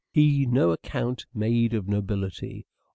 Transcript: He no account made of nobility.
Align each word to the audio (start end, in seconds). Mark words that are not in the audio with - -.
He 0.09 0.47
no 0.47 0.71
account 0.71 1.27
made 1.31 1.75
of 1.75 1.87
nobility. 1.87 2.65